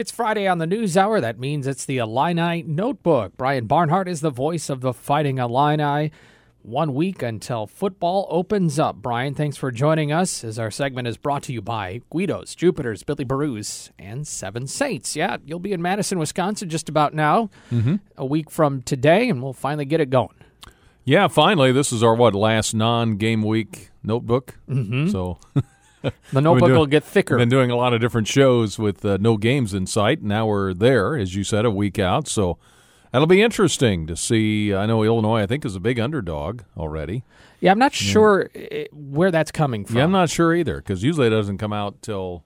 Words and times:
It's 0.00 0.10
Friday 0.10 0.46
on 0.46 0.56
the 0.56 0.66
News 0.66 0.96
Hour. 0.96 1.20
That 1.20 1.38
means 1.38 1.66
it's 1.66 1.84
the 1.84 1.98
Illini 1.98 2.62
Notebook. 2.62 3.36
Brian 3.36 3.66
Barnhart 3.66 4.08
is 4.08 4.22
the 4.22 4.30
voice 4.30 4.70
of 4.70 4.80
the 4.80 4.94
Fighting 4.94 5.36
Illini. 5.36 6.10
One 6.62 6.94
week 6.94 7.22
until 7.22 7.66
football 7.66 8.26
opens 8.30 8.78
up. 8.78 8.96
Brian, 8.96 9.34
thanks 9.34 9.58
for 9.58 9.70
joining 9.70 10.10
us 10.10 10.42
as 10.42 10.58
our 10.58 10.70
segment 10.70 11.06
is 11.06 11.18
brought 11.18 11.42
to 11.42 11.52
you 11.52 11.60
by 11.60 12.00
Guidos, 12.08 12.54
Jupiter's, 12.54 13.02
Billy 13.02 13.26
Barooz, 13.26 13.90
and 13.98 14.26
Seven 14.26 14.66
Saints. 14.66 15.16
Yeah, 15.16 15.36
you'll 15.44 15.58
be 15.58 15.74
in 15.74 15.82
Madison, 15.82 16.18
Wisconsin 16.18 16.70
just 16.70 16.88
about 16.88 17.12
now, 17.12 17.50
mm-hmm. 17.70 17.96
a 18.16 18.24
week 18.24 18.50
from 18.50 18.80
today, 18.80 19.28
and 19.28 19.42
we'll 19.42 19.52
finally 19.52 19.84
get 19.84 20.00
it 20.00 20.08
going. 20.08 20.34
Yeah, 21.04 21.28
finally. 21.28 21.72
This 21.72 21.92
is 21.92 22.02
our, 22.02 22.14
what, 22.14 22.34
last 22.34 22.72
non 22.72 23.18
game 23.18 23.42
week 23.42 23.90
notebook? 24.02 24.58
Mm-hmm. 24.66 25.10
So. 25.10 25.40
The 26.02 26.40
notebook 26.40 26.68
doing, 26.68 26.78
will 26.78 26.86
get 26.86 27.04
thicker. 27.04 27.36
Been 27.36 27.48
doing 27.48 27.70
a 27.70 27.76
lot 27.76 27.92
of 27.92 28.00
different 28.00 28.26
shows 28.26 28.78
with 28.78 29.04
uh, 29.04 29.18
no 29.20 29.36
games 29.36 29.74
in 29.74 29.86
sight. 29.86 30.22
Now 30.22 30.46
we're 30.46 30.72
there, 30.72 31.16
as 31.16 31.34
you 31.34 31.44
said, 31.44 31.64
a 31.64 31.70
week 31.70 31.98
out. 31.98 32.26
So 32.28 32.58
that'll 33.12 33.26
be 33.26 33.42
interesting 33.42 34.06
to 34.06 34.16
see. 34.16 34.74
I 34.74 34.86
know 34.86 35.02
Illinois, 35.02 35.42
I 35.42 35.46
think, 35.46 35.64
is 35.64 35.76
a 35.76 35.80
big 35.80 36.00
underdog 36.00 36.62
already. 36.76 37.22
Yeah, 37.60 37.72
I'm 37.72 37.78
not 37.78 37.92
sure 37.92 38.50
yeah. 38.54 38.84
where 38.92 39.30
that's 39.30 39.52
coming 39.52 39.84
from. 39.84 39.96
Yeah, 39.96 40.04
I'm 40.04 40.12
not 40.12 40.30
sure 40.30 40.54
either 40.54 40.78
because 40.78 41.02
usually 41.02 41.26
it 41.26 41.30
doesn't 41.30 41.58
come 41.58 41.72
out 41.74 42.00
till 42.00 42.44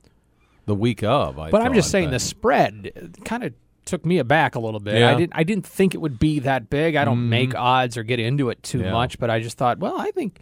the 0.67 0.75
week 0.75 1.05
of. 1.05 1.39
I 1.39 1.51
but 1.51 1.59
thought, 1.59 1.67
I'm 1.67 1.75
just 1.75 1.91
saying 1.91 2.11
the 2.11 2.19
spread 2.19 3.13
kind 3.25 3.45
of 3.45 3.53
took 3.85 4.05
me 4.05 4.19
aback 4.19 4.55
a 4.55 4.59
little 4.59 4.81
bit. 4.81 4.99
Yeah. 4.99 5.13
I 5.13 5.15
didn't 5.15 5.33
I 5.37 5.45
didn't 5.45 5.67
think 5.67 5.95
it 5.95 5.99
would 5.99 6.19
be 6.19 6.41
that 6.41 6.71
big. 6.71 6.97
I 6.97 7.05
don't 7.05 7.19
Mhm. 7.19 7.29
make 7.29 7.55
odds 7.55 7.97
or 7.97 8.03
get 8.03 8.19
into 8.19 8.49
it 8.49 8.63
too 8.63 8.81
Yeah. 8.81 8.93
much, 8.93 9.19
but 9.19 9.31
I 9.31 9.41
just 9.41 9.59
thought, 9.59 9.79
well, 9.79 9.99
I 9.99 10.11
think 10.11 10.41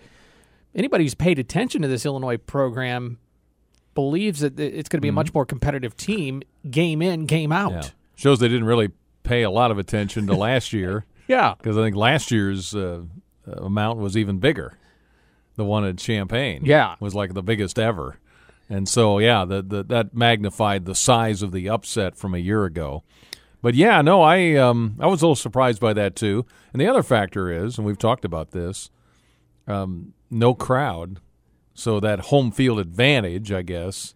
anybody 0.75 1.05
who's 1.05 1.15
paid 1.15 1.39
attention 1.39 1.83
to 1.83 1.89
this 1.89 2.05
Illinois 2.07 2.37
program 2.37 3.19
believes 3.95 4.41
that 4.41 4.59
it's 4.59 4.89
going 4.89 4.99
to 4.99 5.03
be 5.03 5.09
a 5.09 5.13
much 5.13 5.35
more 5.35 5.45
competitive 5.45 5.97
team, 5.97 6.43
game 6.71 7.03
in, 7.03 7.27
game 7.27 7.53
out. 7.53 7.73
Mm-hmm. 7.73 7.81
Yeah. 7.83 7.89
Shows 8.17 8.39
they 8.41 8.49
didn't 8.49 8.65
really 8.65 8.91
pay 9.23 9.43
a 9.43 9.51
lot 9.51 9.71
of 9.71 9.79
attention 9.79 10.27
to 10.29 10.35
last 10.35 10.73
year 10.73 11.05
Yeah. 11.29 11.55
because 11.59 11.77
I 11.77 11.83
think 11.83 11.97
last 11.97 12.31
year's 12.31 12.75
uh, 12.75 13.03
amount 13.47 13.99
was 13.99 14.17
even 14.17 14.39
bigger. 14.39 14.79
The 15.57 15.65
one 15.65 15.85
at 15.85 15.99
Champaign, 15.99 16.63
Yeah. 16.65 16.95
was 17.01 17.15
like 17.15 17.35
the 17.35 17.43
biggest 17.43 17.79
ever, 17.79 18.19
and 18.71 18.89
so 18.89 19.19
yeah, 19.19 19.45
the, 19.45 19.61
the 19.61 19.83
that 19.85 20.15
magnified 20.15 20.87
the 20.87 20.95
size 20.95 21.43
of 21.43 21.53
the 21.53 21.69
upset 21.69 22.17
from 22.17 22.35
a 22.35 22.39
year 22.39 22.65
ago. 22.65 23.03
But 23.61 23.75
yeah, 23.75 24.01
no, 24.01 24.23
I 24.23 24.55
um, 24.55 24.97
I 24.99 25.07
was 25.09 25.21
a 25.21 25.27
little 25.27 25.37
surprised 25.37 25.79
by 25.79 25.93
that 25.93 26.17
too. 26.17 26.47
And 26.73 26.81
the 26.81 26.87
other 26.87 27.03
factor 27.03 27.53
is, 27.53 27.77
and 27.77 27.87
we've 27.87 27.99
talked 27.99 28.25
about 28.25 28.53
this, 28.53 28.89
um, 29.69 30.15
no 30.33 30.55
crowd, 30.55 31.21
so 31.75 32.01
that 32.01 32.21
home 32.21 32.51
field 32.51 32.79
advantage, 32.79 33.53
I 33.53 33.63
guess, 33.63 34.15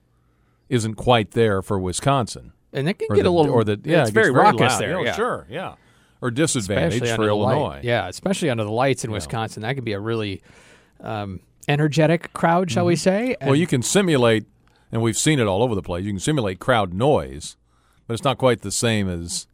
isn't 0.68 0.94
quite 0.94 1.30
there 1.32 1.62
for 1.62 1.78
Wisconsin 1.78 2.52
And 2.72 2.88
it 2.88 2.98
can 2.98 3.06
or 3.10 3.16
get 3.16 3.22
the, 3.22 3.28
a 3.28 3.30
little 3.30 3.52
or 3.52 3.62
the 3.62 3.80
yeah, 3.84 4.00
it's 4.00 4.10
it 4.10 4.14
very 4.14 4.30
raucous 4.30 4.60
loud. 4.72 4.80
there. 4.80 4.98
Oh, 4.98 5.04
yeah. 5.04 5.14
sure, 5.14 5.46
yeah, 5.48 5.74
or 6.20 6.30
disadvantage 6.30 6.94
especially 7.02 7.26
for. 7.26 7.28
Illinois. 7.28 7.80
Yeah, 7.82 8.08
especially 8.08 8.50
under 8.50 8.64
the 8.64 8.70
lights 8.72 9.04
in 9.04 9.10
Wisconsin. 9.10 9.62
That 9.62 9.74
could 9.74 9.84
be 9.84 9.92
a 9.92 10.00
really 10.00 10.42
um, 11.00 11.40
energetic 11.68 12.32
crowd, 12.32 12.70
shall 12.70 12.84
we 12.86 12.96
say? 12.96 13.36
Mm-hmm. 13.38 13.46
Well, 13.46 13.56
you 13.56 13.66
can 13.66 13.82
simulate, 13.82 14.44
and 14.90 15.02
we've 15.02 15.16
seen 15.16 15.38
it 15.38 15.46
all 15.46 15.62
over 15.62 15.74
the 15.74 15.82
place. 15.82 16.04
You 16.04 16.12
can 16.12 16.20
simulate 16.20 16.58
crowd 16.58 16.92
noise, 16.92 17.56
but 18.06 18.14
it's 18.14 18.24
not 18.24 18.38
quite 18.38 18.62
the 18.62 18.72
same 18.72 19.08
as 19.08 19.46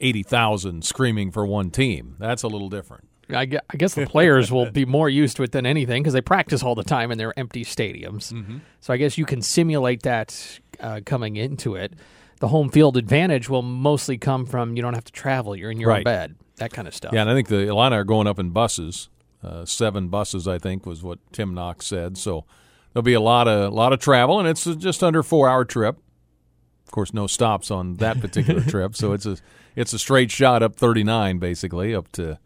eighty 0.00 0.22
thousand 0.22 0.84
screaming 0.84 1.30
for 1.30 1.44
one 1.44 1.70
team. 1.70 2.16
That's 2.18 2.42
a 2.42 2.48
little 2.48 2.68
different. 2.68 3.08
I 3.34 3.46
I 3.70 3.76
guess 3.76 3.94
the 3.94 4.06
players 4.06 4.50
will 4.52 4.70
be 4.70 4.84
more 4.84 5.08
used 5.08 5.36
to 5.36 5.42
it 5.42 5.52
than 5.52 5.66
anything 5.66 6.02
because 6.02 6.12
they 6.14 6.20
practice 6.20 6.62
all 6.62 6.74
the 6.74 6.84
time 6.84 7.10
in 7.10 7.18
their 7.18 7.38
empty 7.38 7.64
stadiums. 7.64 8.32
Mm-hmm. 8.32 8.58
So 8.80 8.92
I 8.92 8.96
guess 8.96 9.16
you 9.18 9.24
can 9.26 9.42
simulate 9.42 10.02
that 10.02 10.60
uh, 10.80 11.00
coming 11.04 11.36
into 11.36 11.74
it. 11.76 11.94
The 12.40 12.48
home 12.48 12.70
field 12.70 12.96
advantage 12.96 13.48
will 13.48 13.62
mostly 13.62 14.16
come 14.16 14.46
from 14.46 14.76
you 14.76 14.82
don't 14.82 14.94
have 14.94 15.04
to 15.04 15.12
travel. 15.12 15.54
You're 15.54 15.70
in 15.70 15.78
your 15.80 15.90
own 15.90 15.96
Right. 15.96 16.04
bed, 16.04 16.36
that 16.56 16.72
kind 16.72 16.88
of 16.88 16.94
stuff. 16.94 17.12
Yeah, 17.12 17.20
and 17.22 17.30
I 17.30 17.34
think 17.34 17.48
the 17.48 17.68
Illini 17.68 17.96
are 17.96 18.04
going 18.04 18.26
up 18.26 18.38
in 18.38 18.50
buses. 18.50 19.08
Uh, 19.42 19.64
seven 19.64 20.08
buses, 20.08 20.46
I 20.48 20.58
think, 20.58 20.86
was 20.86 21.02
what 21.02 21.18
Tim 21.32 21.54
Knox 21.54 21.86
said. 21.86 22.16
So 22.18 22.44
there'll 22.92 23.02
be 23.04 23.14
a 23.14 23.20
lot 23.20 23.46
of 23.48 23.72
lot 23.72 23.92
of 23.92 24.00
travel, 24.00 24.38
and 24.38 24.48
it's 24.48 24.64
just 24.76 25.02
under 25.02 25.22
four 25.22 25.48
hour 25.48 25.64
trip. 25.64 25.98
Of 26.86 26.92
course, 26.92 27.14
no 27.14 27.26
stops 27.26 27.70
on 27.70 27.96
that 27.96 28.20
particular 28.20 28.60
trip, 28.68 28.96
so 28.96 29.12
it's 29.12 29.24
a 29.26 29.36
it's 29.76 29.92
a 29.92 29.98
straight 29.98 30.30
shot 30.30 30.62
up 30.62 30.74
39, 30.76 31.38
basically 31.38 31.94
up 31.94 32.10
to 32.12 32.38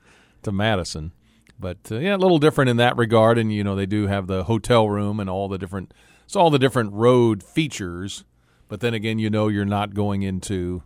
to 0.45 0.53
Madison. 0.53 1.13
But 1.59 1.79
uh, 1.91 1.97
yeah, 1.97 2.17
a 2.17 2.19
little 2.19 2.39
different 2.39 2.71
in 2.71 2.77
that 2.79 2.97
regard, 2.97 3.39
and 3.39 3.53
you 3.53 3.65
know 3.65 3.75
they 3.75 3.87
do 3.87 4.07
have 4.07 4.27
the 4.27 4.45
hotel 4.45 4.89
room 4.89 5.21
and 5.21 5.31
all 5.31 5.49
the 5.49 5.59
different 5.59 5.93
it's 6.25 6.37
all 6.37 6.51
the 6.51 6.59
different 6.59 6.93
road 6.93 7.43
features. 7.43 8.25
But 8.69 8.81
then 8.81 8.95
again, 8.95 9.19
you 9.19 9.31
know 9.31 9.49
you're 9.49 9.65
not 9.65 9.95
going 9.95 10.23
into 10.23 10.83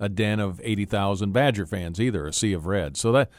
a 0.00 0.08
den 0.08 0.40
of 0.40 0.60
80,000 0.62 1.32
Badger 1.32 1.66
fans 1.66 2.00
either, 2.00 2.26
a 2.26 2.32
sea 2.32 2.52
of 2.52 2.66
red. 2.66 2.96
So 2.96 3.12
that 3.12 3.30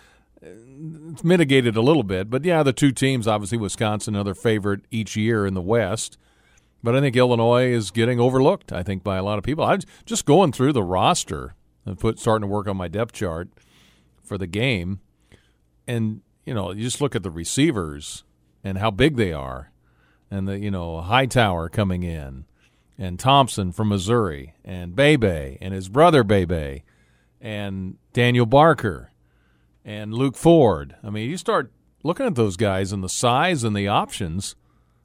it's 0.41 1.23
mitigated 1.23 1.75
a 1.75 1.81
little 1.81 2.03
bit. 2.03 2.29
But 2.29 2.43
yeah, 2.43 2.63
the 2.63 2.73
two 2.73 2.91
teams, 2.91 3.27
obviously 3.27 3.57
Wisconsin, 3.57 4.15
another 4.15 4.35
favorite 4.35 4.81
each 4.91 5.15
year 5.15 5.45
in 5.45 5.53
the 5.53 5.61
West. 5.61 6.17
But 6.83 6.95
I 6.95 7.01
think 7.01 7.15
Illinois 7.15 7.67
is 7.67 7.89
getting 7.89 8.19
overlooked. 8.19 8.71
I 8.71 8.83
think 8.83 9.03
by 9.03 9.17
a 9.17 9.23
lot 9.23 9.39
of 9.39 9.43
people. 9.43 9.63
I'm 9.63 9.79
just 10.05 10.25
going 10.25 10.51
through 10.51 10.73
the 10.73 10.83
roster 10.83 11.55
and 11.85 11.99
put 11.99 12.19
starting 12.19 12.47
to 12.47 12.53
work 12.53 12.67
on 12.67 12.77
my 12.77 12.87
depth 12.87 13.13
chart 13.13 13.49
for 14.23 14.37
the 14.37 14.47
game, 14.47 14.99
and 15.87 16.21
you 16.45 16.53
know, 16.53 16.71
you 16.71 16.83
just 16.83 17.01
look 17.01 17.15
at 17.15 17.23
the 17.23 17.31
receivers 17.31 18.23
and 18.63 18.77
how 18.77 18.91
big 18.91 19.15
they 19.15 19.33
are, 19.33 19.71
and 20.29 20.47
the 20.47 20.59
you 20.59 20.71
know 20.71 21.01
Hightower 21.01 21.69
coming 21.69 22.03
in, 22.03 22.45
and 22.97 23.19
Thompson 23.19 23.71
from 23.71 23.89
Missouri, 23.89 24.53
and 24.63 24.95
Bebe 24.95 25.57
and 25.61 25.73
his 25.73 25.89
brother 25.89 26.23
Bebe, 26.23 26.83
and 27.41 27.97
Daniel 28.13 28.45
Barker 28.45 29.11
and 29.83 30.13
Luke 30.13 30.35
Ford. 30.35 30.95
I 31.03 31.09
mean, 31.09 31.29
you 31.29 31.37
start 31.37 31.71
looking 32.03 32.25
at 32.25 32.35
those 32.35 32.57
guys 32.57 32.91
and 32.91 33.03
the 33.03 33.09
size 33.09 33.63
and 33.63 33.75
the 33.75 33.87
options. 33.87 34.55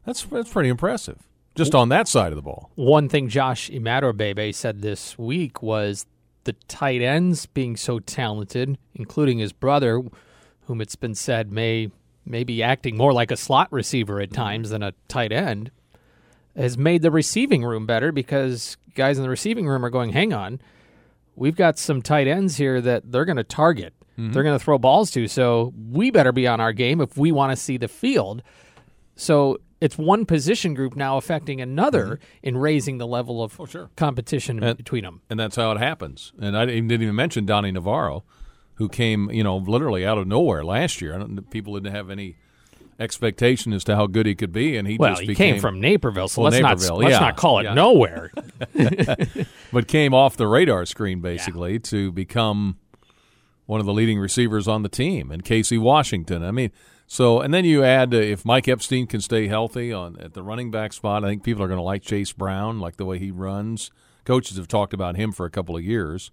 That's 0.06 0.22
that's 0.24 0.50
pretty 0.50 0.68
impressive. 0.68 1.18
Just 1.54 1.74
on 1.74 1.88
that 1.88 2.08
side 2.08 2.32
of 2.32 2.36
the 2.36 2.42
ball. 2.42 2.70
One 2.76 3.08
thing 3.08 3.28
Josh 3.28 3.68
Imador 3.70 4.54
said 4.54 4.80
this 4.80 5.18
week 5.18 5.62
was 5.62 6.06
the 6.44 6.52
tight 6.68 7.02
ends 7.02 7.46
being 7.46 7.76
so 7.76 7.98
talented, 7.98 8.78
including 8.94 9.38
his 9.38 9.52
brother, 9.52 10.00
whom 10.70 10.80
it's 10.80 10.94
been 10.94 11.16
said 11.16 11.50
may 11.50 11.90
may 12.24 12.44
be 12.44 12.62
acting 12.62 12.96
more 12.96 13.12
like 13.12 13.32
a 13.32 13.36
slot 13.36 13.66
receiver 13.72 14.20
at 14.20 14.28
mm-hmm. 14.28 14.40
times 14.40 14.70
than 14.70 14.84
a 14.84 14.92
tight 15.08 15.32
end, 15.32 15.72
has 16.56 16.78
made 16.78 17.02
the 17.02 17.10
receiving 17.10 17.64
room 17.64 17.86
better 17.86 18.12
because 18.12 18.76
guys 18.94 19.18
in 19.18 19.24
the 19.24 19.28
receiving 19.28 19.66
room 19.66 19.84
are 19.84 19.90
going, 19.90 20.12
hang 20.12 20.32
on, 20.32 20.60
we've 21.34 21.56
got 21.56 21.76
some 21.76 22.00
tight 22.00 22.28
ends 22.28 22.56
here 22.56 22.80
that 22.80 23.10
they're 23.10 23.24
going 23.24 23.36
to 23.36 23.42
target. 23.42 23.94
Mm-hmm. 24.12 24.30
They're 24.30 24.44
going 24.44 24.56
to 24.56 24.64
throw 24.64 24.78
balls 24.78 25.10
to, 25.12 25.26
so 25.26 25.74
we 25.90 26.12
better 26.12 26.30
be 26.30 26.46
on 26.46 26.60
our 26.60 26.72
game 26.72 27.00
if 27.00 27.16
we 27.16 27.32
want 27.32 27.50
to 27.50 27.56
see 27.56 27.76
the 27.76 27.88
field. 27.88 28.40
So 29.16 29.58
it's 29.80 29.98
one 29.98 30.24
position 30.24 30.74
group 30.74 30.94
now 30.94 31.16
affecting 31.16 31.60
another 31.60 32.04
mm-hmm. 32.04 32.24
in 32.44 32.58
raising 32.58 32.98
the 32.98 33.08
level 33.08 33.42
of 33.42 33.58
Oh, 33.58 33.66
sure. 33.66 33.90
competition 33.96 34.62
And- 34.62 34.76
between 34.76 35.02
them. 35.02 35.22
and 35.28 35.40
that's 35.40 35.56
how 35.56 35.72
it 35.72 35.78
happens. 35.78 36.32
And 36.40 36.56
I 36.56 36.66
didn't 36.66 36.92
even 36.92 37.16
mention 37.16 37.44
Donny 37.44 37.72
Navarro, 37.72 38.22
who 38.80 38.88
came, 38.88 39.30
you 39.30 39.44
know, 39.44 39.58
literally 39.58 40.06
out 40.06 40.16
of 40.16 40.26
nowhere 40.26 40.64
last 40.64 41.02
year. 41.02 41.22
People 41.50 41.74
didn't 41.74 41.94
have 41.94 42.08
any 42.08 42.36
expectation 42.98 43.74
as 43.74 43.84
to 43.84 43.94
how 43.94 44.06
good 44.06 44.24
he 44.24 44.34
could 44.34 44.52
be, 44.52 44.78
and 44.78 44.88
he 44.88 44.96
Well, 44.96 45.10
just 45.10 45.20
he 45.20 45.26
became, 45.28 45.54
came 45.56 45.60
from 45.60 45.80
Naperville, 45.82 46.28
so 46.28 46.40
Well, 46.40 46.50
let's 46.50 46.62
Naperville, 46.62 46.96
not 46.96 47.04
let's 47.04 47.12
yeah, 47.12 47.20
not 47.20 47.36
call 47.36 47.58
it 47.58 47.64
yeah. 47.64 47.74
nowhere. 47.74 48.32
but 49.72 49.86
came 49.86 50.14
off 50.14 50.38
the 50.38 50.46
radar 50.46 50.86
screen 50.86 51.20
basically 51.20 51.78
to 51.78 52.10
become 52.10 52.78
one 53.66 53.80
of 53.80 53.86
the 53.86 53.92
leading 53.92 54.18
receivers 54.18 54.66
on 54.66 54.82
the 54.82 54.88
team, 54.88 55.30
and 55.30 55.44
Casey 55.44 55.76
Washington. 55.76 56.42
I 56.42 56.50
mean, 56.50 56.70
so 57.06 57.42
and 57.42 57.52
then 57.52 57.66
you 57.66 57.84
add 57.84 58.14
uh, 58.14 58.16
if 58.16 58.46
Mike 58.46 58.66
Epstein 58.66 59.06
can 59.06 59.20
stay 59.20 59.46
healthy 59.46 59.92
on 59.92 60.18
at 60.18 60.32
the 60.32 60.42
running 60.42 60.70
back 60.70 60.94
spot, 60.94 61.22
I 61.22 61.28
think 61.28 61.42
people 61.42 61.62
are 61.62 61.68
going 61.68 61.76
to 61.76 61.82
like 61.82 62.00
Chase 62.00 62.32
Brown, 62.32 62.80
like 62.80 62.96
the 62.96 63.04
way 63.04 63.18
he 63.18 63.30
runs. 63.30 63.90
Coaches 64.24 64.56
have 64.56 64.68
talked 64.68 64.94
about 64.94 65.16
him 65.16 65.32
for 65.32 65.44
a 65.44 65.50
couple 65.50 65.76
of 65.76 65.84
years. 65.84 66.30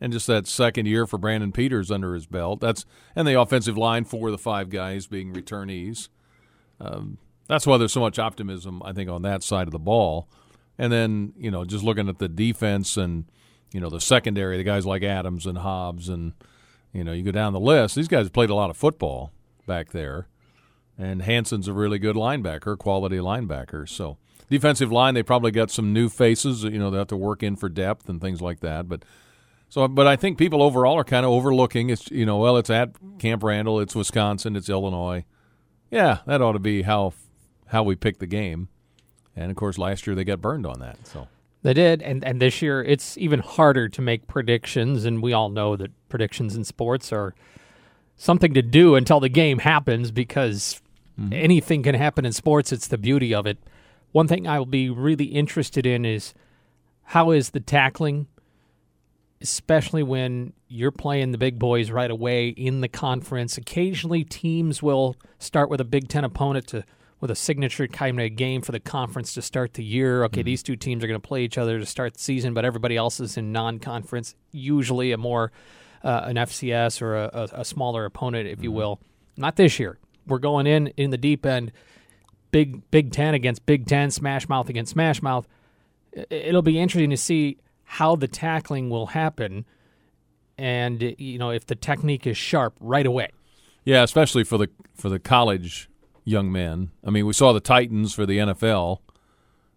And 0.00 0.12
just 0.12 0.26
that 0.26 0.46
second 0.46 0.86
year 0.86 1.06
for 1.06 1.16
Brandon 1.16 1.52
Peters 1.52 1.90
under 1.90 2.14
his 2.14 2.26
belt. 2.26 2.60
That's 2.60 2.84
and 3.14 3.26
the 3.26 3.40
offensive 3.40 3.78
line 3.78 4.04
for 4.04 4.30
the 4.30 4.38
five 4.38 4.68
guys 4.68 5.06
being 5.06 5.32
returnees. 5.32 6.08
Um, 6.80 7.18
that's 7.48 7.66
why 7.66 7.78
there's 7.78 7.92
so 7.92 8.00
much 8.00 8.18
optimism, 8.18 8.82
I 8.84 8.92
think, 8.92 9.08
on 9.08 9.22
that 9.22 9.42
side 9.42 9.68
of 9.68 9.72
the 9.72 9.78
ball. 9.78 10.28
And 10.78 10.92
then, 10.92 11.32
you 11.38 11.50
know, 11.50 11.64
just 11.64 11.84
looking 11.84 12.08
at 12.08 12.18
the 12.18 12.28
defense 12.28 12.96
and, 12.96 13.24
you 13.72 13.80
know, 13.80 13.88
the 13.88 14.00
secondary, 14.00 14.58
the 14.58 14.64
guys 14.64 14.84
like 14.84 15.02
Adams 15.02 15.46
and 15.46 15.58
Hobbs 15.58 16.08
and, 16.08 16.32
you 16.92 17.02
know, 17.04 17.12
you 17.12 17.22
go 17.22 17.30
down 17.30 17.52
the 17.52 17.60
list. 17.60 17.94
These 17.94 18.08
guys 18.08 18.28
played 18.28 18.50
a 18.50 18.54
lot 18.54 18.68
of 18.68 18.76
football 18.76 19.32
back 19.66 19.92
there. 19.92 20.28
And 20.98 21.22
Hansen's 21.22 21.68
a 21.68 21.72
really 21.72 21.98
good 21.98 22.16
linebacker, 22.16 22.76
quality 22.76 23.16
linebacker. 23.16 23.88
So 23.88 24.18
defensive 24.50 24.92
line, 24.92 25.14
they 25.14 25.22
probably 25.22 25.50
got 25.50 25.70
some 25.70 25.92
new 25.92 26.08
faces. 26.08 26.64
You 26.64 26.78
know, 26.78 26.90
they 26.90 26.98
have 26.98 27.06
to 27.08 27.16
work 27.16 27.42
in 27.42 27.56
for 27.56 27.68
depth 27.68 28.08
and 28.08 28.20
things 28.20 28.40
like 28.40 28.60
that. 28.60 28.88
But 28.88 29.04
so, 29.68 29.86
but 29.88 30.06
I 30.06 30.16
think 30.16 30.38
people 30.38 30.62
overall 30.62 30.96
are 30.96 31.04
kind 31.04 31.26
of 31.26 31.32
overlooking. 31.32 31.90
It's 31.90 32.10
you 32.10 32.24
know, 32.24 32.38
well, 32.38 32.56
it's 32.56 32.70
at 32.70 32.90
Camp 33.18 33.42
Randall, 33.42 33.80
it's 33.80 33.94
Wisconsin, 33.94 34.56
it's 34.56 34.68
Illinois. 34.68 35.24
Yeah, 35.90 36.18
that 36.26 36.40
ought 36.40 36.52
to 36.52 36.58
be 36.58 36.82
how 36.82 37.12
how 37.66 37.82
we 37.82 37.96
pick 37.96 38.18
the 38.18 38.26
game. 38.26 38.68
And 39.34 39.50
of 39.50 39.56
course, 39.56 39.76
last 39.76 40.06
year 40.06 40.14
they 40.16 40.24
got 40.24 40.40
burned 40.40 40.66
on 40.66 40.80
that. 40.80 41.06
So 41.06 41.28
They 41.62 41.74
did, 41.74 42.00
and 42.02 42.24
and 42.24 42.40
this 42.40 42.62
year 42.62 42.82
it's 42.82 43.18
even 43.18 43.40
harder 43.40 43.88
to 43.88 44.00
make 44.00 44.28
predictions, 44.28 45.04
and 45.04 45.22
we 45.22 45.32
all 45.32 45.48
know 45.48 45.76
that 45.76 45.90
predictions 46.08 46.56
in 46.56 46.64
sports 46.64 47.12
are 47.12 47.34
something 48.16 48.54
to 48.54 48.62
do 48.62 48.94
until 48.94 49.20
the 49.20 49.28
game 49.28 49.58
happens 49.58 50.10
because 50.10 50.80
mm-hmm. 51.20 51.32
anything 51.32 51.82
can 51.82 51.94
happen 51.94 52.24
in 52.24 52.32
sports. 52.32 52.72
It's 52.72 52.86
the 52.86 52.98
beauty 52.98 53.34
of 53.34 53.46
it. 53.46 53.58
One 54.12 54.28
thing 54.28 54.46
I 54.46 54.58
will 54.58 54.66
be 54.66 54.88
really 54.88 55.26
interested 55.26 55.84
in 55.84 56.04
is 56.04 56.32
how 57.02 57.30
is 57.30 57.50
the 57.50 57.60
tackling, 57.60 58.28
especially 59.46 60.02
when 60.02 60.52
you're 60.66 60.90
playing 60.90 61.30
the 61.30 61.38
big 61.38 61.58
boys 61.58 61.90
right 61.90 62.10
away 62.10 62.48
in 62.48 62.80
the 62.80 62.88
conference. 62.88 63.56
Occasionally, 63.56 64.24
teams 64.24 64.82
will 64.82 65.14
start 65.38 65.70
with 65.70 65.80
a 65.80 65.84
Big 65.84 66.08
Ten 66.08 66.24
opponent 66.24 66.66
to 66.68 66.84
with 67.20 67.30
a 67.30 67.36
signature 67.36 67.86
kind 67.86 68.20
of 68.20 68.36
game 68.36 68.60
for 68.60 68.72
the 68.72 68.80
conference 68.80 69.32
to 69.34 69.40
start 69.40 69.74
the 69.74 69.84
year. 69.84 70.24
Okay, 70.24 70.42
these 70.42 70.62
two 70.62 70.74
teams 70.74 71.02
are 71.02 71.06
going 71.06 71.20
to 71.20 71.26
play 71.26 71.44
each 71.44 71.56
other 71.56 71.78
to 71.78 71.86
start 71.86 72.14
the 72.14 72.20
season, 72.20 72.54
but 72.54 72.64
everybody 72.64 72.96
else 72.96 73.20
is 73.20 73.36
in 73.36 73.52
non-conference. 73.52 74.34
Usually, 74.50 75.12
a 75.12 75.16
more 75.16 75.52
uh, 76.02 76.22
an 76.24 76.36
FCS 76.36 77.00
or 77.00 77.16
a, 77.16 77.30
a, 77.32 77.60
a 77.60 77.64
smaller 77.64 78.04
opponent, 78.04 78.48
if 78.48 78.62
you 78.62 78.72
will. 78.72 79.00
Not 79.36 79.56
this 79.56 79.78
year. 79.78 79.98
We're 80.26 80.38
going 80.38 80.66
in 80.66 80.88
in 80.88 81.10
the 81.10 81.18
deep 81.18 81.46
end. 81.46 81.70
Big 82.50 82.90
Big 82.90 83.12
Ten 83.12 83.34
against 83.34 83.64
Big 83.64 83.86
Ten, 83.86 84.10
Smash 84.10 84.48
Mouth 84.48 84.68
against 84.68 84.92
Smash 84.92 85.22
Mouth. 85.22 85.46
It'll 86.30 86.62
be 86.62 86.80
interesting 86.80 87.10
to 87.10 87.16
see 87.16 87.58
how 87.86 88.16
the 88.16 88.28
tackling 88.28 88.90
will 88.90 89.06
happen, 89.06 89.64
and 90.58 91.14
you 91.18 91.38
know 91.38 91.50
if 91.50 91.66
the 91.66 91.74
technique 91.74 92.26
is 92.26 92.36
sharp 92.36 92.76
right 92.80 93.06
away. 93.06 93.30
Yeah, 93.84 94.02
especially 94.02 94.44
for 94.44 94.58
the 94.58 94.68
for 94.94 95.08
the 95.08 95.18
college 95.18 95.88
young 96.24 96.52
men. 96.52 96.90
I 97.04 97.10
mean, 97.10 97.24
we 97.24 97.32
saw 97.32 97.52
the 97.52 97.60
Titans 97.60 98.12
for 98.12 98.26
the 98.26 98.38
NFL. 98.38 98.98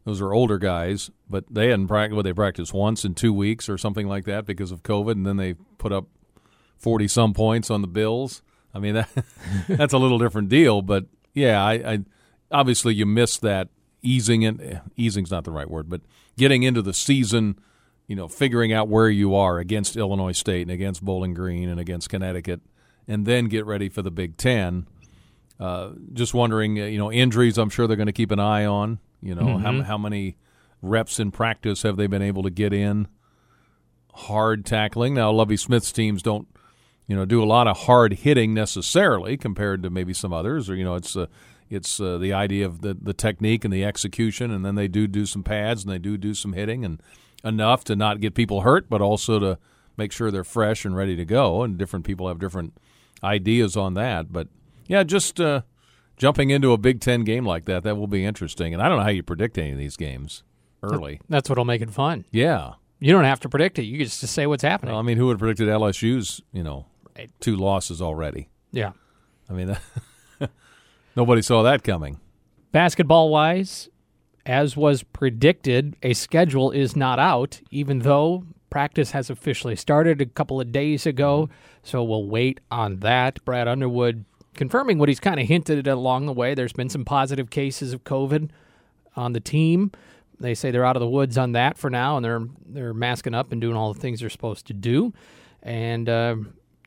Those 0.04 0.20
are 0.22 0.34
older 0.34 0.58
guys, 0.58 1.12
but 1.30 1.46
they 1.50 1.70
hadn't 1.70 1.88
practiced. 1.88 2.16
What 2.16 2.24
they 2.24 2.34
practiced 2.34 2.74
once 2.74 3.06
in 3.06 3.14
two 3.14 3.32
weeks 3.32 3.70
or 3.70 3.78
something 3.78 4.08
like 4.08 4.26
that 4.26 4.46
because 4.46 4.72
of 4.72 4.84
COVID, 4.84 5.12
and 5.12 5.26
then 5.26 5.38
they 5.38 5.54
put 5.78 5.92
up 5.92 6.08
forty 6.78 7.08
some 7.08 7.34
points 7.34 7.70
on 7.70 7.82
the 7.82 7.88
Bills. 7.88 8.42
I 8.74 8.80
mean, 8.80 8.96
that, 8.96 9.10
that's 9.68 9.94
a 9.94 9.98
little 9.98 10.18
different 10.18 10.50
deal. 10.50 10.82
But 10.82 11.06
yeah, 11.34 11.64
I, 11.64 11.74
I 11.74 12.00
obviously 12.52 12.96
you 12.96 13.06
miss 13.06 13.38
that 13.38 13.70
easing 14.02 14.42
in. 14.42 14.82
Easing's 14.98 15.30
not 15.30 15.44
the 15.44 15.52
right 15.52 15.70
word, 15.70 15.90
but 15.90 16.02
getting 16.38 16.64
into 16.64 16.82
the 16.82 16.94
season. 16.94 17.60
You 18.10 18.16
know, 18.16 18.28
figuring 18.28 18.74
out 18.74 18.88
where 18.88 19.08
you 19.08 19.36
are 19.36 19.60
against 19.60 19.96
Illinois 19.96 20.32
State 20.32 20.64
and 20.64 20.72
against 20.72 21.06
Bowling 21.06 21.36
Green 21.36 21.70
and 21.70 21.80
against 21.80 22.10
Connecticut, 22.10 22.60
and 23.08 23.24
then 23.24 23.46
get 23.46 23.68
ready 23.68 23.88
for 23.88 24.02
the 24.02 24.10
Big 24.10 24.36
Ten. 24.36 24.88
Uh, 25.60 25.92
just 26.14 26.34
wondering, 26.34 26.80
uh, 26.80 26.86
you 26.86 26.98
know, 26.98 27.12
injuries. 27.12 27.60
I'm 27.60 27.70
sure 27.70 27.86
they're 27.86 27.96
going 27.96 28.08
to 28.08 28.12
keep 28.12 28.32
an 28.32 28.40
eye 28.40 28.66
on. 28.66 28.98
You 29.22 29.36
know, 29.36 29.60
how 29.60 29.84
how 29.84 29.98
many 30.00 30.38
reps 30.82 31.20
in 31.20 31.30
practice 31.30 31.84
have 31.84 31.98
they 31.98 32.08
been 32.08 32.24
able 32.24 32.42
to 32.42 32.50
get 32.50 32.74
in? 32.74 33.08
Hard 34.12 34.66
tackling. 34.66 35.14
Now, 35.14 35.32
Lovie 35.32 35.58
Smith's 35.58 35.92
teams 35.92 36.24
don't, 36.24 36.48
you 37.06 37.16
know, 37.16 37.26
do 37.26 37.44
a 37.44 37.46
lot 37.46 37.68
of 37.68 37.78
hard 37.82 38.14
hitting 38.14 38.56
necessarily 38.56 39.38
compared 39.38 39.84
to 39.84 39.92
maybe 39.92 40.16
some 40.16 40.34
others. 40.34 40.68
Or 40.68 40.76
you 40.76 40.84
know, 40.84 40.96
it's 40.96 41.16
uh, 41.16 41.28
it's 41.70 42.00
uh, 42.00 42.18
the 42.18 42.34
idea 42.34 42.66
of 42.66 42.82
the 42.82 42.98
the 43.00 43.14
technique 43.14 43.64
and 43.64 43.72
the 43.72 43.86
execution, 43.86 44.50
and 44.50 44.66
then 44.66 44.74
they 44.74 44.88
do 44.88 45.06
do 45.06 45.28
some 45.28 45.44
pads 45.44 45.84
and 45.84 45.94
they 45.94 46.00
do 46.00 46.18
do 46.18 46.34
some 46.34 46.54
hitting 46.54 46.84
and 46.84 47.00
enough 47.44 47.84
to 47.86 47.96
not 47.96 48.20
get 48.22 48.34
people 48.36 48.62
hurt, 48.62 48.90
but 48.90 49.02
also 49.02 49.40
to 49.40 49.58
make 49.98 50.12
sure 50.12 50.32
they're 50.32 50.44
fresh 50.44 50.86
and 50.86 50.96
ready 50.96 51.16
to 51.16 51.26
go. 51.26 51.64
And 51.64 51.78
different 51.78 52.06
people 52.06 52.28
have 52.28 52.40
different 52.40 52.74
ideas 53.24 53.76
on 53.78 53.94
that, 53.96 54.32
but 54.32 54.48
yeah, 54.88 55.04
just 55.04 55.40
uh, 55.40 55.62
jumping 56.18 56.50
into 56.50 56.72
a 56.72 56.78
Big 56.78 57.00
Ten 57.02 57.24
game 57.24 57.46
like 57.46 57.66
that, 57.66 57.84
that 57.84 57.96
will 57.98 58.08
be 58.08 58.26
interesting. 58.26 58.74
And 58.74 58.82
I 58.82 58.88
don't 58.90 58.98
know 58.98 59.04
how 59.04 59.10
you 59.10 59.24
predict 59.24 59.58
any 59.58 59.72
of 59.72 59.78
these 59.78 59.98
games 59.98 60.44
early. 60.82 61.20
That's 61.30 61.50
what'll 61.50 61.66
make 61.66 61.82
it 61.82 61.92
fun. 61.92 62.26
Yeah. 62.32 62.74
You 63.00 63.12
don't 63.14 63.24
have 63.26 63.40
to 63.42 63.50
predict 63.50 63.78
it. 63.80 63.84
You 63.84 63.98
can 64.00 64.08
just 64.08 64.20
say 64.28 64.48
what's 64.48 64.64
happening. 64.64 64.92
Well, 64.94 65.00
I 65.00 65.04
mean, 65.04 65.18
who 65.18 65.28
would 65.28 65.34
have 65.34 65.40
predicted 65.40 65.68
LSU's, 65.68 66.42
you 66.52 66.64
know, 66.64 66.86
Right. 67.18 67.30
two 67.40 67.56
losses 67.56 68.02
already? 68.02 68.50
yeah. 68.72 68.92
I 69.50 69.54
mean, 69.54 69.76
nobody 71.16 71.42
saw 71.42 71.64
that 71.64 71.84
coming. 71.84 72.20
Basketball 72.72 73.30
wise, 73.30 73.90
as 74.50 74.76
was 74.76 75.04
predicted, 75.04 75.96
a 76.02 76.14
schedule 76.14 76.72
is 76.72 76.96
not 76.96 77.20
out, 77.20 77.62
even 77.70 78.00
though 78.00 78.44
practice 78.72 79.12
has 79.12 79.30
officially 79.30 79.76
started 79.76 80.22
a 80.22 80.26
couple 80.26 80.60
of 80.60 80.72
days 80.72 81.06
ago. 81.06 81.48
So 81.84 82.04
we'll 82.04 82.28
wait 82.28 82.60
on 82.72 82.98
that. 83.02 83.46
Brad 83.46 83.68
Underwood 83.68 84.26
confirming 84.56 84.98
what 84.98 85.08
he's 85.08 85.20
kind 85.20 85.40
of 85.40 85.46
hinted 85.46 85.88
at 85.88 85.94
along 85.94 86.26
the 86.26 86.34
way. 86.34 86.56
There's 86.56 86.74
been 86.74 86.90
some 86.90 87.06
positive 87.06 87.52
cases 87.52 87.94
of 87.94 88.04
COVID 88.04 88.50
on 89.16 89.34
the 89.34 89.40
team. 89.40 89.92
They 90.40 90.56
say 90.56 90.72
they're 90.72 90.84
out 90.86 90.96
of 90.96 91.02
the 91.02 91.08
woods 91.08 91.38
on 91.38 91.52
that 91.52 91.78
for 91.78 91.92
now, 91.92 92.16
and 92.18 92.26
they're 92.26 92.48
they're 92.66 92.94
masking 92.96 93.36
up 93.36 93.52
and 93.52 93.62
doing 93.62 93.76
all 93.76 93.94
the 93.94 94.00
things 94.00 94.20
they're 94.20 94.32
supposed 94.32 94.66
to 94.66 94.74
do. 94.74 95.14
And 95.62 96.10
uh, 96.10 96.38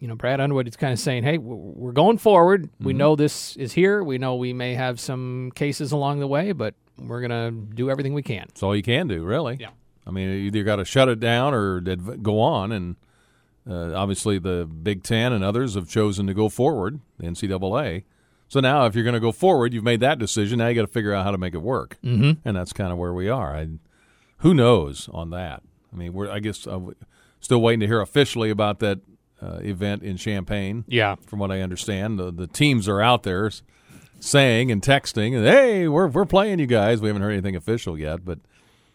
you 0.00 0.09
know, 0.09 0.17
Brad 0.17 0.41
Underwood 0.41 0.67
is 0.67 0.75
kind 0.75 0.93
of 0.93 0.99
saying, 0.99 1.23
"Hey, 1.23 1.38
we're 1.38 1.93
going 1.93 2.19
forward. 2.19 2.70
We 2.81 2.93
know 2.93 3.14
this 3.14 3.56
is 3.56 3.73
here. 3.73 4.03
We 4.03 4.19
know 4.19 4.35
we 4.35 4.53
may 4.53 4.75
have 4.75 4.99
some 4.99 5.53
cases 5.55 5.93
along 5.93 6.19
the 6.19 6.26
way, 6.26 6.50
but 6.50 6.75
we're 6.99 7.21
gonna 7.21 7.50
do 7.50 7.91
everything 7.91 8.15
we 8.15 8.23
can." 8.23 8.44
That's 8.49 8.62
all 8.62 8.75
you 8.77 8.83
can 8.83 9.09
do, 9.09 9.25
really. 9.25 9.56
Yeah. 9.61 9.71
I 10.06 10.11
mean, 10.11 10.29
you 10.29 10.35
either 10.47 10.65
got 10.65 10.77
to 10.77 10.85
shut 10.85 11.09
it 11.09 11.21
down 11.21 11.55
or 11.55 11.81
go 11.81 12.41
on. 12.41 12.73
And 12.73 12.97
uh, 13.69 13.94
obviously, 13.94 14.39
the 14.39 14.67
Big 14.67 15.03
Ten 15.03 15.33
and 15.33 15.44
others 15.44 15.75
have 15.75 15.89
chosen 15.89 16.27
to 16.27 16.35
go 16.35 16.49
forward, 16.49 17.00
the 17.19 17.27
NCAA. 17.27 18.05
So 18.49 18.61
now, 18.61 18.85
if 18.87 18.94
you're 18.94 19.05
going 19.05 19.15
to 19.15 19.21
go 19.21 19.33
forward, 19.33 19.73
you've 19.73 19.85
made 19.85 20.00
that 20.00 20.19
decision. 20.19 20.59
Now 20.59 20.69
you 20.69 20.75
got 20.75 20.83
to 20.83 20.87
figure 20.93 21.15
out 21.15 21.25
how 21.25 21.31
to 21.31 21.39
make 21.39 21.55
it 21.55 21.62
work. 21.62 21.97
Mm-hmm. 22.05 22.47
And 22.47 22.56
that's 22.56 22.73
kind 22.73 22.93
of 22.93 22.99
where 22.99 23.15
we 23.15 23.29
are. 23.29 23.56
I, 23.56 23.69
who 24.38 24.53
knows 24.53 25.09
on 25.12 25.31
that? 25.31 25.62
I 25.93 25.97
mean, 25.97 26.12
we're 26.12 26.31
I 26.31 26.41
guess 26.41 26.67
uh, 26.67 26.81
still 27.41 27.61
waiting 27.61 27.81
to 27.81 27.87
hear 27.87 28.00
officially 28.00 28.50
about 28.50 28.81
that 28.81 29.00
uh, 29.41 29.59
event 29.62 30.03
in 30.03 30.17
Champaign. 30.17 30.85
Yeah, 30.87 31.17
From 31.27 31.38
what 31.38 31.50
I 31.50 31.61
understand, 31.61 32.19
the, 32.19 32.31
the 32.31 32.47
teams 32.47 32.88
are 32.88 33.00
out 33.00 33.23
there 33.23 33.50
saying 34.23 34.71
and 34.71 34.81
texting, 34.81 35.33
"Hey, 35.45 35.89
we're 35.89 36.09
we're 36.09 36.25
playing 36.25 36.59
you 36.59 36.67
guys." 36.67 37.01
We 37.01 37.09
haven't 37.09 37.23
heard 37.23 37.33
anything 37.33 37.57
official 37.57 37.99
yet, 37.99 38.25
but 38.25 38.39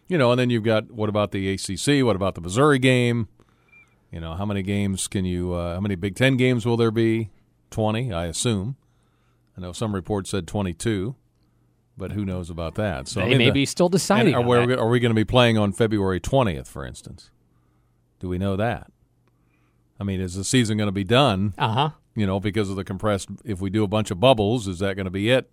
you 0.08 0.18
know. 0.18 0.30
And 0.32 0.38
then 0.40 0.50
you've 0.50 0.64
got 0.64 0.90
what 0.90 1.08
about 1.08 1.30
the 1.32 1.48
ACC? 1.52 2.04
What 2.04 2.16
about 2.16 2.34
the 2.34 2.40
Missouri 2.40 2.78
game? 2.78 3.28
You 4.10 4.20
know, 4.20 4.34
how 4.34 4.46
many 4.46 4.62
games 4.62 5.06
can 5.06 5.24
you? 5.24 5.52
Uh, 5.52 5.74
how 5.74 5.80
many 5.80 5.94
Big 5.94 6.16
Ten 6.16 6.36
games 6.36 6.64
will 6.64 6.76
there 6.76 6.90
be? 6.90 7.30
Twenty, 7.70 8.12
I 8.12 8.24
assume. 8.26 8.76
I 9.56 9.60
know 9.60 9.72
some 9.72 9.94
reports 9.94 10.30
said 10.30 10.46
twenty-two, 10.46 11.14
but 11.96 12.12
who 12.12 12.24
knows 12.24 12.48
about 12.48 12.76
that? 12.76 13.08
So 13.08 13.20
I 13.20 13.24
they 13.24 13.30
mean, 13.30 13.38
may 13.38 13.44
the- 13.46 13.50
be 13.52 13.66
still 13.66 13.88
deciding. 13.88 14.34
are, 14.34 14.40
we, 14.40 14.56
are 14.74 14.88
we 14.88 15.00
going 15.00 15.10
to 15.10 15.14
be 15.14 15.24
playing 15.24 15.58
on 15.58 15.72
February 15.72 16.20
20th, 16.20 16.66
for 16.68 16.86
instance? 16.86 17.30
Do 18.20 18.28
we 18.28 18.38
know 18.38 18.56
that? 18.56 18.90
I 20.00 20.04
mean, 20.04 20.20
is 20.20 20.34
the 20.34 20.44
season 20.44 20.78
going 20.78 20.86
to 20.88 20.92
be 20.92 21.02
done, 21.04 21.54
Uh-huh. 21.58 21.90
You 22.18 22.26
know, 22.26 22.40
because 22.40 22.70
of 22.70 22.76
the 22.76 22.84
compressed, 22.84 23.28
if 23.44 23.60
we 23.60 23.70
do 23.70 23.84
a 23.84 23.88
bunch 23.88 24.10
of 24.10 24.20
bubbles, 24.20 24.66
is 24.66 24.78
that 24.80 24.96
going 24.96 25.04
to 25.04 25.10
be 25.10 25.30
it 25.30 25.50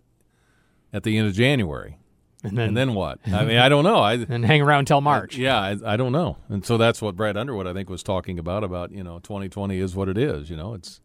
at 0.92 1.04
the 1.04 1.18
end 1.18 1.28
of 1.28 1.34
January? 1.34 1.98
And 2.44 2.58
then, 2.58 2.70
And 2.70 2.78
then 2.78 2.94
what? 2.94 3.20
I 3.26 3.44
mean, 3.44 3.58
I 3.58 3.70
don't 3.70 3.84
know. 3.84 3.98
I 3.98 4.14
and 4.30 4.46
hang 4.46 4.62
around 4.62 4.86
till 4.86 5.02
March. 5.02 5.36
Yeah, 5.36 5.60
I, 5.60 5.94
I 5.94 5.98
don't 5.98 6.12
know. 6.12 6.38
And 6.48 6.66
so 6.66 6.78
that's 6.78 7.02
what 7.02 7.16
Brad 7.16 7.38
Underwood, 7.38 7.66
I 7.66 7.74
think, 7.74 7.90
was 7.90 8.04
talking 8.04 8.38
about, 8.38 8.64
about, 8.64 8.92
you 8.92 9.04
know, 9.04 9.20
2020 9.20 9.80
is 9.80 9.96
what 9.96 10.10
it 10.10 10.18
is, 10.18 10.50
you 10.50 10.56
know, 10.56 10.74
it's, 10.76 11.02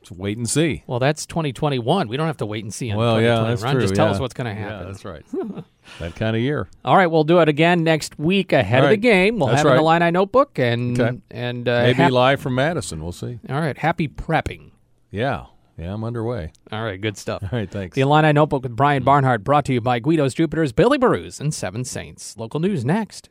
it's 0.00 0.10
wait 0.10 0.36
and 0.38 0.48
see. 0.48 0.84
Well, 0.86 0.98
that's 0.98 1.26
2021. 1.26 2.08
We 2.08 2.16
don't 2.16 2.26
have 2.26 2.36
to 2.38 2.46
wait 2.46 2.64
and 2.64 2.72
see 2.72 2.94
Well, 2.94 3.20
yeah, 3.20 3.42
that's 3.42 3.62
Ron, 3.62 3.74
true. 3.74 3.82
Just 3.82 3.94
tell 3.94 4.06
yeah. 4.06 4.12
us 4.12 4.20
what's 4.20 4.34
going 4.34 4.54
to 4.54 4.60
Yeah, 4.60 4.68
happen. 4.68 4.86
that's 4.86 5.04
right. 5.04 5.24
that 5.98 6.14
kind 6.16 6.36
of 6.36 6.42
year. 6.42 6.68
All 6.84 6.96
right, 6.96 7.06
we'll 7.08 7.24
do 7.24 7.40
it 7.40 7.48
again 7.48 7.82
next 7.84 8.18
week 8.18 8.52
ahead 8.52 8.84
of 8.84 8.90
the 8.90 8.96
game. 8.96 9.38
We'll 9.38 9.48
That's 9.48 9.58
have 9.62 9.66
it 9.66 9.70
in 9.70 9.76
the 9.78 9.82
right. 9.82 9.96
Illini 10.02 10.10
notebook 10.12 10.58
and 10.58 11.00
Okay. 11.00 11.18
and 11.30 11.68
uh, 11.68 11.82
Maybe 11.82 11.94
hap- 11.94 12.12
live 12.12 12.40
from 12.40 12.54
Madison. 12.54 13.02
We'll 13.02 13.12
see. 13.12 13.38
all 13.48 13.60
right. 13.60 13.76
Happy 13.76 14.08
prepping. 14.08 14.70
Yeah. 15.10 15.46
Yeah, 15.76 15.94
I'm 15.94 16.02
underway. 16.02 16.50
All 16.72 16.82
right, 16.82 17.00
good 17.00 17.16
stuff. 17.16 17.40
All 17.44 17.50
right, 17.52 17.70
thanks. 17.70 17.94
The 17.94 18.00
Illini 18.00 18.32
Notebook 18.32 18.64
with 18.64 18.74
Brian 18.74 19.04
Barnhart 19.04 19.44
brought 19.44 19.64
to 19.66 19.72
you 19.72 19.80
by 19.80 20.00
Guido's 20.00 20.34
Jupiters, 20.34 20.72
Billy 20.72 20.98
Barooz, 20.98 21.38
and 21.40 21.54
Seven 21.54 21.84
Saints. 21.84 22.36
Local 22.36 22.58
news 22.58 22.84
next. 22.84 23.28